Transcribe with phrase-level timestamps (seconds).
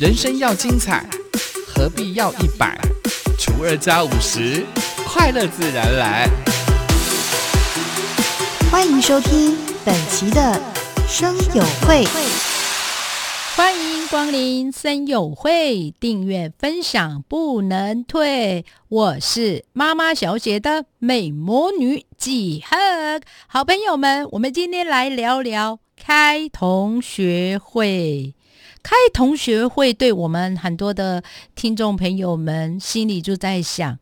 [0.00, 1.06] 人生要精彩，
[1.66, 2.74] 何必要一百
[3.38, 4.64] 除二加五十？
[5.04, 6.26] 快乐自然来。
[8.70, 10.58] 欢迎收听本期的
[11.06, 12.06] 生友会，
[13.54, 18.64] 欢迎光临生友会，订阅分享不能退。
[18.88, 28.34] 我是妈妈小姐的美魔女几何，好朋友们，我们今天来聊聊开同学会。
[28.82, 31.22] 开同学会，对我们很多的
[31.54, 33.98] 听众朋友们心里就在想。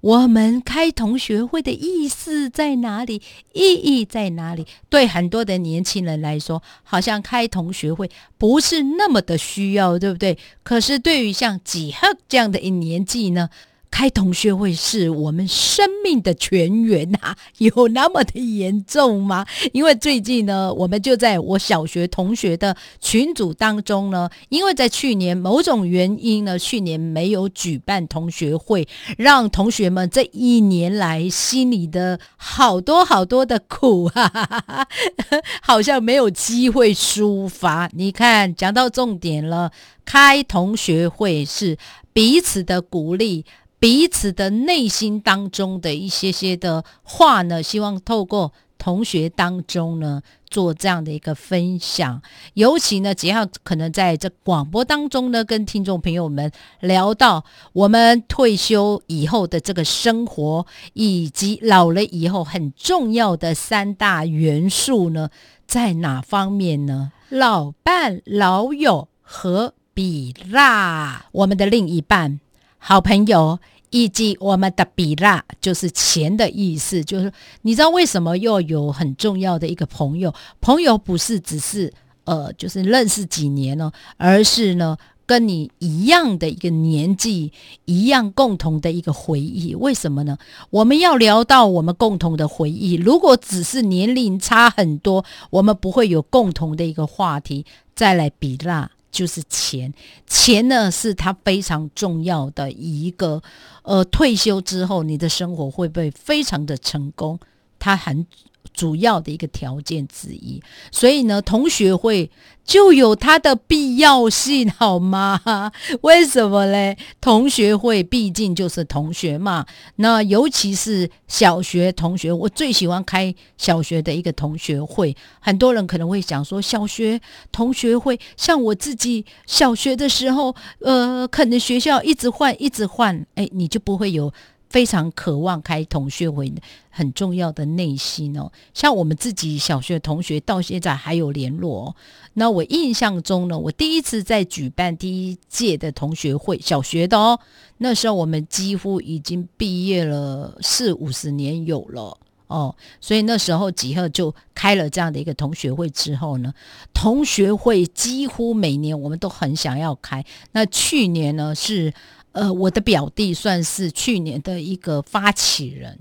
[0.00, 3.20] 我们开同学会的意思在哪里？
[3.52, 4.66] 意义在哪里？
[4.88, 10.38] 对很多的年轻人来说，好像开同学会不是那么的需要，对不对？
[10.62, 13.50] 可是对于像几何这样的一年纪呢？
[13.90, 19.44] 开同学会是我们生命的泉源呐， 有那么的严重吗？
[19.72, 34.86] 因为最近呢，我们就在我小学同学的群组当中呢，因为在去年某种原因呢，去年没有举办同学会，让同学们这一年来心里的好多好多的苦啊，
[35.60, 37.90] 好像没有机会抒发。
[37.92, 39.72] 你看，讲到重点了，
[40.06, 41.76] 开同学会是
[42.14, 43.44] 彼此的鼓励。
[43.80, 52.20] 彼此的内心当中的一些些的话呢，希望透过同学当中呢做这样的一个分享。
[52.52, 65.30] 尤其呢，杰浩可能在这广播当中呢，跟听众朋友们聊到我们退休以后的这个生活，以及老了以后很重要的三大元素呢，
[65.66, 67.12] 在哪方面呢？
[67.30, 72.40] 老伴、老友和比拉，我们的另一半。
[72.82, 73.58] 好朋友
[73.90, 77.04] 以及我们的比拉，就是钱的意思。
[77.04, 77.30] 就是
[77.62, 80.34] 你知道为什么又有很重要的一个朋友？
[80.60, 81.92] 朋友不是只是
[82.24, 87.52] 呃，就是认识几年呢，而是呢跟你一样的一个年纪，
[87.84, 89.74] 一样共同的一个回忆。
[89.74, 90.38] 为什么呢？
[90.70, 92.94] 我们要聊到我们共同的回忆。
[92.94, 98.90] 如果只是年龄差很多，我们不会有共同的一个话题再来比拉。
[99.10, 99.92] 就是钱，
[100.26, 103.42] 钱呢是他非常重要的一个，
[103.82, 107.38] 呃，退休之后你的生活会不会非常的成功？
[107.78, 108.26] 他很。
[108.72, 112.30] 主要的一个条件之一，所以呢，同学会
[112.64, 115.72] 就有它的必要性，好吗？
[116.02, 116.96] 为什么嘞？
[117.20, 119.66] 同学会毕竟就是同学嘛，
[119.96, 125.16] 那尤其是小学同学，我最喜欢开小学的一个同学会。
[125.40, 127.20] 很多人可能会想说，小学
[127.50, 134.32] 同学会，像我自己小学的时候，呃，可能学校一直换，一直换，哎，你就不会有。
[134.70, 136.50] 非常渴望开同学会，
[136.90, 138.50] 很重要的内心哦。
[138.72, 141.96] 像我们自己小学同学到现在还有联络。
[142.34, 147.40] 那我印象中呢，我第一次在举办第一届的同学会，小学的哦。
[147.78, 152.16] 那时候我们几乎已经毕业了四五十年有了
[152.46, 152.76] 哦。
[153.00, 156.54] 所以那时候几何就开了这样的一个同学会之后呢，
[156.94, 160.24] 同学会几乎每年我们都很想要开。
[160.52, 161.92] 那去年呢是。
[162.32, 165.98] 呃，我的表弟算是去年的一个发起人。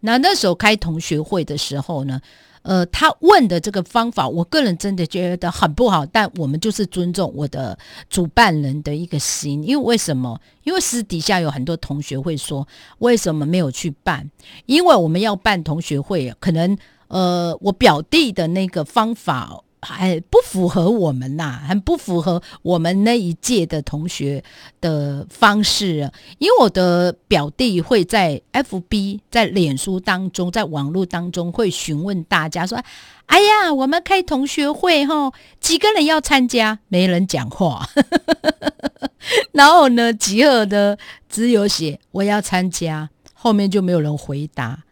[0.00, 2.20] 那那时候开同学会的时候呢，
[2.62, 6.06] 呃，他问的这个方法，我个人真的觉得很不好。
[6.06, 7.76] 但我们就是尊重我的
[8.08, 10.40] 主办人的一个心，因为为什么？
[10.64, 12.66] 因为私底下有很多同学会说，
[12.98, 14.30] 为什么没有去办？
[14.66, 16.76] 因为我们要办同学会，可能
[17.08, 19.64] 呃，我表弟的那个方法。
[19.80, 24.42] 还不符合我们呐，很不符合我们那一届的同学
[24.80, 26.10] 的方式。
[26.38, 32.82] 因为我的表弟会在 FB、在脸书当中、在网络当中会询问大家说
[33.26, 37.88] ：“哎呀，我们开同学会哈，几个人要参加？”没人讲话。
[39.52, 44.84] 然后呢，集合的只有写“我要参加”，后面就没有人回答。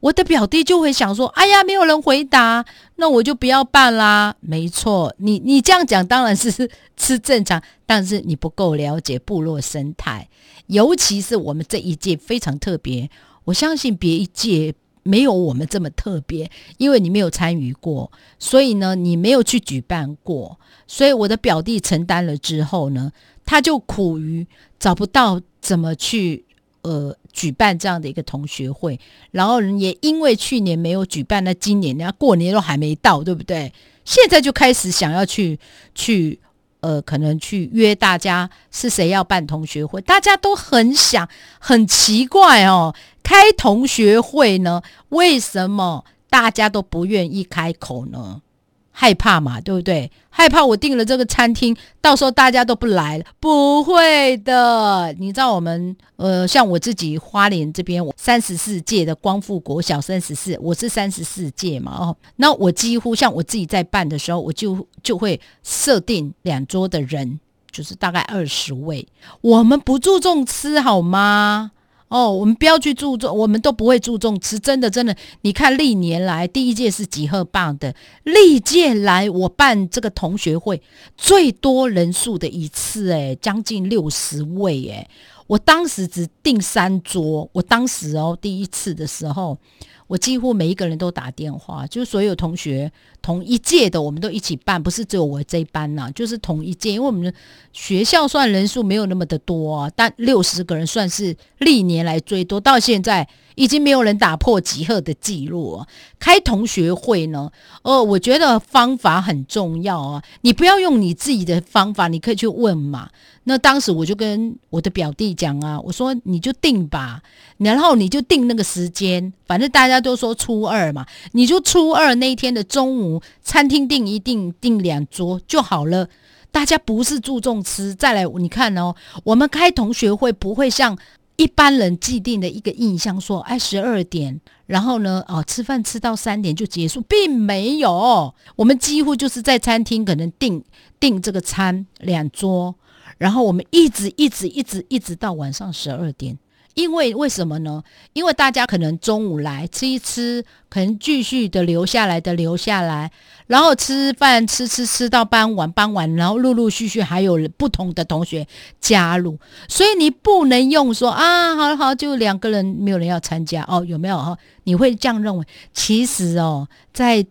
[0.00, 2.64] 我的表弟就会想说：“哎呀，没有人回答，
[2.96, 6.50] 那我就不要办啦。”没错，你你这样讲当然是
[6.96, 10.28] 是正常，但是你不够了解部落生态，
[10.68, 13.10] 尤其是我们这一届非常特别。
[13.44, 20.58] 我相信别一届没有我们这么特别，因为你没有参与过，所以呢，你没有去举办过。
[20.86, 23.12] 所以我的表弟承担了之后呢，
[23.44, 24.46] 他就苦于
[24.78, 26.46] 找不到怎么去。
[26.82, 28.98] 呃，举办这样的一个同学会，
[29.30, 33.72] 然后也因为去年没有举办，那今年人家过年都还没到，对不对？
[34.04, 35.58] 现在就开始想要去
[35.94, 36.40] 去，
[36.80, 41.28] 呃，可能去约大家是谁要办同学会，大家都很想，
[41.58, 48.42] 很奇怪哦，开同学会呢，为什么大家都不愿意开口呢？
[48.90, 50.10] 害怕嘛，对不对？
[50.28, 53.24] 害怕我订了这个餐厅，到时候大家都不来了。
[53.40, 62.16] 不会的，你知道我们呃，像我自己花莲这边，我三十四届的光复国小三十四，我是三十四届嘛哦。
[62.36, 67.40] 那我几乎像我自己在办的时候，我就就会设定两桌的人，
[67.70, 69.06] 就是大概二十位。
[69.40, 71.72] 我们不注重吃好吗？
[72.10, 75.16] 哦，我们不要去注重，我们都不会注重是，真的真的。
[75.42, 80.82] 你看历年来第一届是几贺棒的，历届来我办这个同学会
[81.16, 85.08] 最多人数的一次，诶，将近六十位，诶，
[85.50, 89.58] 我当时只订三桌，我当时哦第一次的时候。
[90.06, 92.90] 我几乎每一个人都打电话，就是所有同学
[93.22, 97.32] 同一届的，我们都一起办，不是只有我这一班呐，就是同一届，因为我们
[97.72, 105.84] 学校算人数没有那么的多，但六十个人算是历年来最多，到现在已经没有人打破集贺的记录。
[106.18, 107.52] 开同学会呢，
[107.82, 113.10] 哦，我觉得方法很重要啊，你不要用你自己的方法，你可以去问嘛。
[113.50, 117.20] 那当时我就跟我的表弟讲啊，我说你就定吧，
[117.58, 126.08] 然后你就定那个时间，反正大家都说初二嘛，你就初二那一天的中午，餐厅订一定订两桌就好了。
[126.52, 128.94] 大家不是注重吃，再来你看哦，
[129.24, 130.96] 我们开同学会不会像
[131.34, 140.62] 一般人既定的一个印象说，哎，十二点，然后呢，哦，吃饭吃到三点就结束，并没有，我们几乎就是在餐厅可能订
[141.00, 142.76] 订这个餐两桌。
[143.20, 146.38] 然后我们一直一直一直一直到晚上十二点，
[146.72, 147.82] 因为为什么呢？
[148.14, 153.12] 因为大家可能中午来吃一吃，可能继续的留下来的留下来，
[153.46, 158.46] 然后吃饭吃吃吃到傍晚傍晚，然后陆陆续续还有不同的同学
[158.80, 159.38] 加入，
[159.68, 164.38] 所以你不能用说啊，好好就两个人没有人要参加哦，有没有哈？
[164.64, 165.44] 你会这样认为？
[165.74, 167.26] 其实哦，在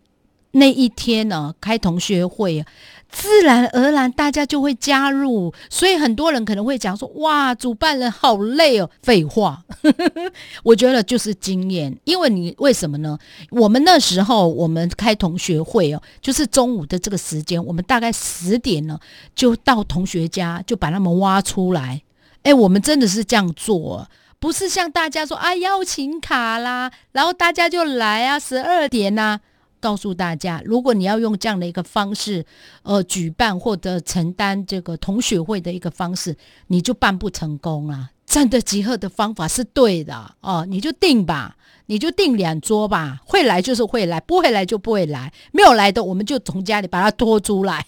[0.51, 2.63] 那一天呢，开同学会。
[3.11, 9.63] 自然而然，大家就会加入，所以很多人可能会讲说：“哇，主办人好累哦。”废话，
[10.63, 13.17] 我觉得就是经验，因为你为什么呢？
[13.49, 18.99] 我们那时候我们开同学会哦，就是中午的这个时间，我们大概十点呢
[19.35, 22.01] 就到同学家，就把他们挖出来。
[22.43, 24.07] 哎，我们真的是这样做，
[24.39, 29.39] 不是像大家说啊邀请卡啦，然后大家就来啊，十二点呐。
[29.79, 32.45] 告诉大家，如果你要用这样的一个方式，
[32.83, 36.35] 呃，举办或者承担这个同学会的一个方式，
[36.67, 38.11] 你就办不成功啊！
[38.25, 47.83] 站得集合的方法是对的哦，你就定吧，你就定两桌吧，会来就是会来，不会来就不会来，没有来的我们就从家里把他拖出来。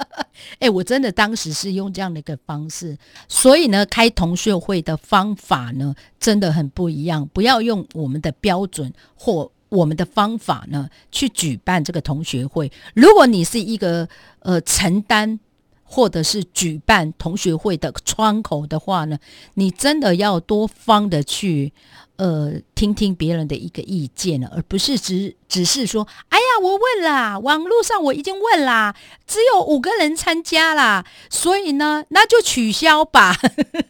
[0.60, 2.98] 哎，我真的当时是用这样的一个方式，
[3.28, 9.50] 所以呢，开同学会的方法呢，真的很不一样，不要用我们的标准或。
[9.68, 12.70] 我们的方法呢，去举办这个同学会。
[12.94, 14.08] 如果你是一个
[14.40, 15.38] 呃承担
[15.84, 19.18] 或者是举办同学会的窗口的话呢，
[19.54, 21.72] 你真的要多方的去。
[22.18, 28.94] 呃，听听别人的一个意见了，而不是只只是说，哎呀，我问啦，网络上我已经问啦，
[29.24, 33.36] 只有五个人参加啦，所以呢，那就取消吧，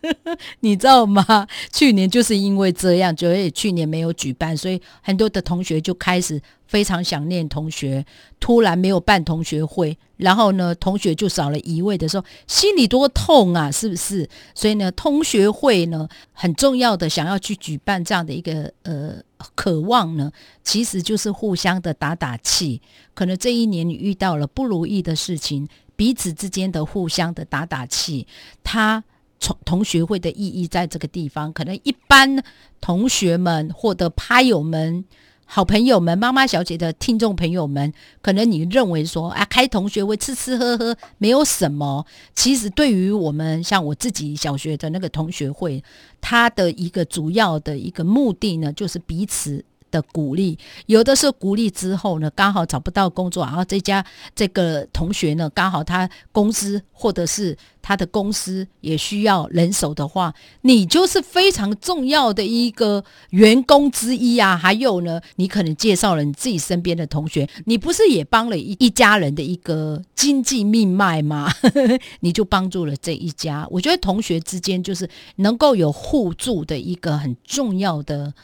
[0.61, 1.49] 你知道吗？
[1.73, 6.41] 去年就是因为这样，所以去年没有举办，所以很多的同学就开始。
[6.69, 8.05] 非常想念同学，
[8.39, 14.29] 突然没有办同学会，然后呢，同学就少了一位的时候，心里多痛啊，是不是？
[14.55, 19.23] 所以呢，同学会呢，很重要的，想要去举办这样这样的一个呃
[19.55, 20.33] 渴望呢，
[20.65, 22.83] 其实就是互相的打打气。
[23.15, 28.27] 可能这一年你遇到了不如意的事情，彼此之间的互相的打打气，
[28.65, 29.05] 他
[29.39, 32.43] 从同学会的意义在这个地方，可能一般
[32.81, 35.05] 同学们或者拍友们。
[35.51, 37.91] 好朋友们，妈妈小姐的听众朋友们，
[38.21, 42.05] 可能你认为说啊，开同学会吃吃喝喝没有什么。
[42.35, 45.83] 其实对于我们像我自己小学的那个同学会，
[46.21, 49.65] 它的一个主要的一个目的呢，就是彼此。
[49.91, 54.05] 的鼓励，有的是鼓励之后呢，刚好找不到工作，然后这家
[54.35, 64.57] 这个同学呢，刚好他公司或者是他的公司也需要人手的话，你就是非常重要的一个员工之一啊。
[64.57, 71.51] 还有呢，你可能介绍了你自己身边的同学，你不是也帮了一一家人的一个经济命脉吗？
[72.21, 73.67] 你就帮助了这一家。
[73.71, 78.35] 我觉得同学之间就是能够有互助的一个很重要的。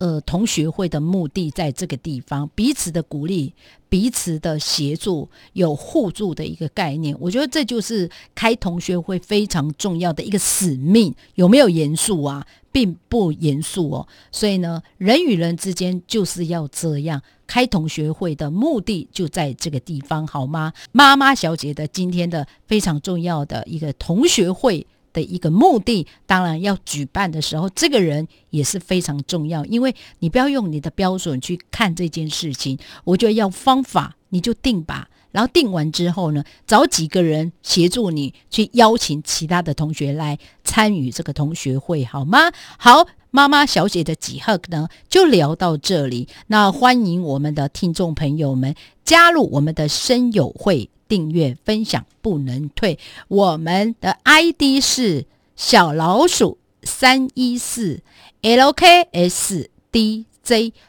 [0.00, 3.52] 呃，同学会的目的在这个地方，彼此的鼓励，
[3.90, 7.14] 彼此的协助，有互助的一个概念。
[7.20, 11.14] 我觉得这就是开同学会非常重要的一个使命。
[11.34, 12.46] 有没有严肃啊？
[12.72, 14.08] 并不严肃哦。
[14.32, 17.20] 所以呢，人与人之间就是要这样。
[17.46, 20.72] 开同学会的目的就在这个地方，好吗？
[20.92, 29.64] 妈妈小姐的今天的非常重要的一个同学会的一个目的，当然要举办的时候，这个人也是非常重要。
[29.64, 35.08] 因为你不要用你的标准去看这件事情，我觉得要方法，你就定吧。
[35.32, 42.50] 然后定完之后呢，找几个人协助你去邀请其他的同学来参与这个同学会，好吗？
[42.78, 43.06] 好。
[43.32, 46.26] 妈妈小姐的几何呢，就聊到这里。
[46.48, 48.74] 那欢迎我们的听众朋友们
[49.04, 52.98] 加入我们的声友会，订阅分享不能退。
[53.28, 55.26] 我们的 ID 是
[55.56, 58.00] 小老鼠三一四
[58.40, 59.66] LKSDJ，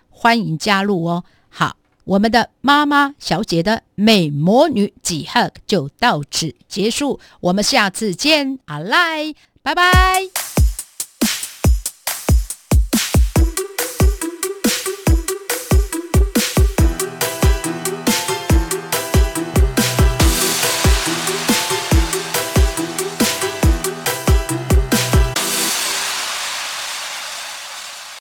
[0.10, 1.26] 欢迎加入哦。
[1.50, 1.76] 好，
[2.06, 10.51] 我们的妈妈小姐的美魔女几何就到此结束，我们下次见，阿赖，拜拜。